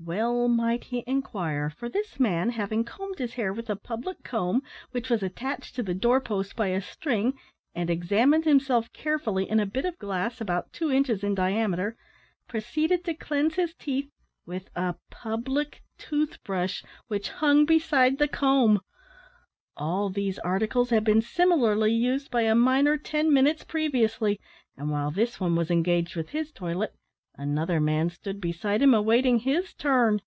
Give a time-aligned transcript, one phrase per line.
[0.00, 4.62] Well might he inquire, for this man, having combed his hair with a public comb,
[4.92, 7.34] which was attached to the door post by a string,
[7.74, 11.96] and examined himself carefully in a bit of glass, about two inches in diameter,
[12.46, 14.08] proceeded to cleanse his teeth
[14.46, 18.80] with a public tooth brush which hung beside the comb.
[19.76, 24.40] All these articles had been similarly used by a miner ten minutes previously;
[24.76, 26.94] and while this one was engaged with his toilet,
[27.40, 30.20] another man stood beside him awaiting his turn!